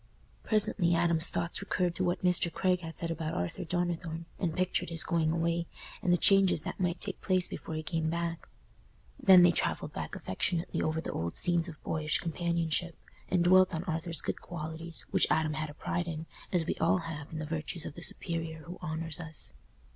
Presently 0.41 0.95
Adam's 0.95 1.29
thoughts 1.29 1.61
recurred 1.61 1.93
to 1.93 2.03
what 2.03 2.23
Mr. 2.23 2.51
Craig 2.51 2.79
had 2.79 2.97
said 2.97 3.11
about 3.11 3.35
Arthur 3.35 3.63
Donnithorne, 3.63 4.25
and 4.39 4.55
pictured 4.57 4.89
his 4.89 5.03
going 5.03 5.29
away, 5.31 5.67
and 6.01 6.11
the 6.11 6.17
changes 6.17 6.63
that 6.63 6.79
might 6.79 6.99
take 6.99 7.21
place 7.21 7.47
before 7.47 7.75
he 7.75 7.83
came 7.83 8.09
back; 8.09 8.49
then 9.21 9.43
they 9.43 9.51
travelled 9.51 9.93
back 9.93 10.15
affectionately 10.15 10.81
over 10.81 11.01
the 11.01 11.11
old 11.11 11.37
scenes 11.37 11.69
of 11.69 11.79
boyish 11.83 12.17
companionship, 12.17 12.97
and 13.29 13.43
dwelt 13.43 13.75
on 13.75 13.83
Arthur's 13.83 14.21
good 14.23 14.41
qualities, 14.41 15.05
which 15.11 15.27
Adam 15.29 15.53
had 15.53 15.69
a 15.69 15.75
pride 15.75 16.07
in, 16.07 16.25
as 16.51 16.65
we 16.65 16.73
all 16.81 16.97
have 17.05 17.31
in 17.31 17.37
the 17.37 17.45
virtues 17.45 17.85
of 17.85 17.93
the 17.93 18.01
superior 18.01 18.63
who 18.63 18.79
honours 18.81 19.19
us. 19.19 19.53